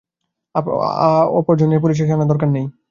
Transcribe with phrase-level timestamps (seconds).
[1.39, 2.65] অপরজনের পরিচয় জানার দরকার নেই।